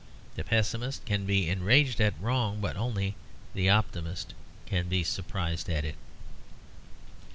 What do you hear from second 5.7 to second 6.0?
it.